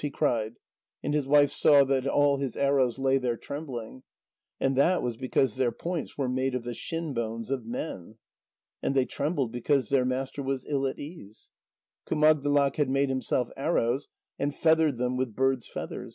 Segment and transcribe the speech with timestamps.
[0.01, 0.55] he cried.
[1.03, 4.01] And his wife saw that all his arrows lay there trembling.
[4.59, 8.15] And that was because their points were made of the shinbones of men.
[8.81, 11.51] And they trembled because their master was ill at ease.
[12.09, 14.07] Kumagdlak had made himself arrows,
[14.39, 16.09] and feathered them with birds' feathers.